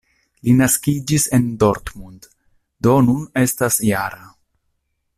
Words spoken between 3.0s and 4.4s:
nun estas -jara.